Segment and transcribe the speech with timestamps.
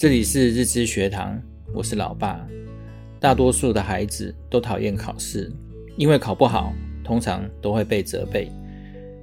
[0.00, 1.38] 这里是日知学堂，
[1.74, 2.48] 我是老爸。
[3.20, 5.52] 大多数的孩子都讨厌考试，
[5.94, 6.72] 因为考不好，
[7.04, 8.50] 通常都会被责备。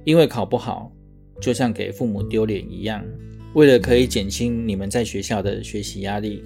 [0.04, 0.92] 因为考不好，
[1.40, 3.04] 就像给父母丢脸一样。
[3.54, 6.44] 为了可以减轻你们在学校的学习压力，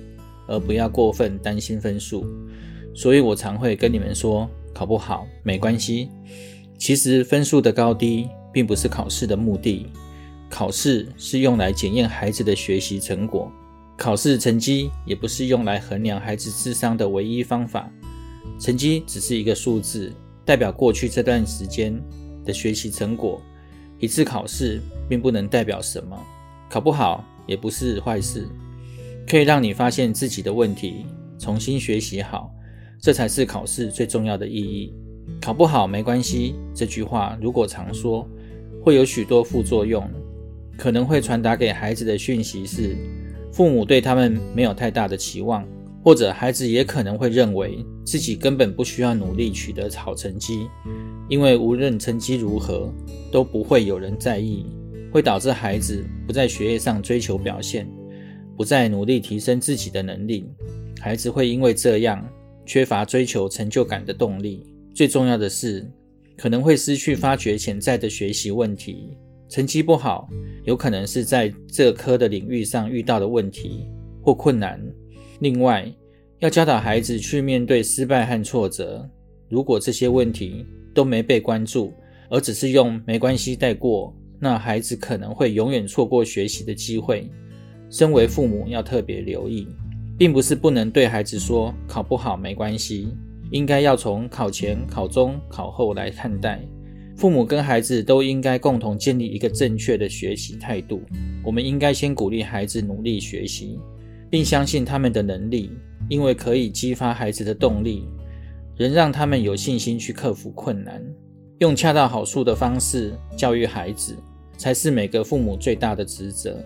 [0.48, 2.24] 而不要过分担心分数，
[2.94, 4.48] 所以我常会跟你们说。
[4.72, 6.08] 考不好没关系，
[6.78, 9.88] 其实分数的高低并不是考试的目的，
[10.48, 13.52] 考试是用来检验孩子的学习成果，
[13.96, 17.90] 考试成绩也不是用来衡量孩子智商的唯一方法，
[18.58, 20.12] 成绩只是一个数字，
[20.44, 21.94] 代表过去这段时间
[22.44, 23.40] 的学习成果。
[23.98, 26.18] 一次考试并不能代表什么，
[26.68, 28.48] 考不好也不是坏事，
[29.28, 31.06] 可以让你发现自己的问题，
[31.38, 32.52] 重新学习好。
[33.00, 34.92] 这才是考试最重要的意义。
[35.40, 38.28] 考不好没关系，这句话如果常说，
[38.80, 40.08] 会有许多副作用。
[40.78, 42.96] 可能会传达给孩子的讯息是，
[43.52, 45.64] 父母对他们没有太大的期望，
[46.02, 50.66] 或者孩子也可能会认为自己根本不需要努力取得好成绩，
[51.28, 52.92] 因为无论成绩如何，
[53.30, 54.66] 都不会有人在意，
[55.12, 57.86] 会导致孩子不在学业上追求表现，
[58.56, 60.50] 不再努力提升自己的能力。
[61.00, 62.26] 孩子会因为这样。
[62.64, 65.84] 缺乏追求成就感的动力，最重要的是
[66.36, 69.10] 可能会失去发掘潜在的学习问题。
[69.52, 70.26] 成绩不好，
[70.64, 73.86] 有可能是在这科的领域上遇到的问题
[74.22, 74.82] 或困难。
[75.40, 75.86] 另外，
[76.38, 79.06] 要教导孩子去面对失败和挫折。
[79.50, 81.92] 如果这些问题都没被关注，
[82.30, 87.30] 而只是用没关系带过，那孩子可能会永远错过学习的机会。
[87.90, 89.68] 身为父母，要特别留意。
[90.16, 93.06] 并不是不能对孩子说考不好没关系，
[93.50, 96.58] 应该要从考前、考中、考后来看待。
[97.16, 101.02] 父母跟孩子都应该共同建立一个正确的学习态度。
[101.44, 103.78] 我们应该先鼓励孩子努力学习，
[104.30, 105.70] 并相信他们的能力，
[106.08, 108.06] 因为可以激发孩子的动力，
[108.76, 111.02] 仍让他们有信心去克服困难。
[111.58, 114.16] 用恰到好处的方式教育孩子，
[114.56, 116.58] 才是每个父母最大的职责。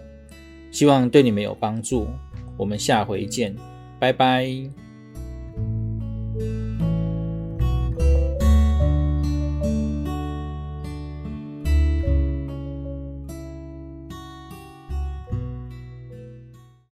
[0.70, 2.06] 希望对你们有帮助。
[2.56, 3.54] 我们下回见，
[3.98, 4.85] 拜拜。